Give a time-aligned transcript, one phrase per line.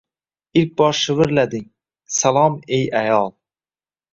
[0.61, 1.67] Ilk bor shivirlading:
[2.17, 3.35] Salom, ey ayol!